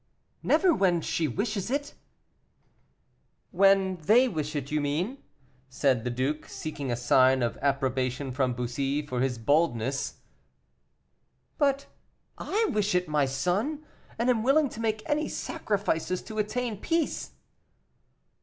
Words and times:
"Never 0.41 0.73
when 0.73 1.01
she 1.01 1.27
wishes 1.27 1.69
it." 1.69 1.93
"When 3.51 3.97
they 3.97 4.27
wish 4.27 4.55
it, 4.55 4.71
you 4.71 4.81
mean," 4.81 5.19
said 5.69 6.03
the 6.03 6.09
duke, 6.09 6.47
seeking 6.47 6.91
a 6.91 6.95
sign 6.95 7.43
of 7.43 7.55
approbation 7.61 8.31
from 8.31 8.53
Bussy 8.55 9.05
for 9.05 9.21
his 9.21 9.37
boldness. 9.37 10.15
"But 11.59 11.85
I 12.35 12.65
wish 12.73 12.95
it, 12.95 13.07
my 13.07 13.25
son, 13.27 13.85
and 14.17 14.27
am 14.31 14.41
willing 14.41 14.69
to 14.69 14.79
make 14.79 15.07
any 15.07 15.27
sacrifices 15.27 16.23
to 16.23 16.39
attain 16.39 16.77
peace." 16.81 17.33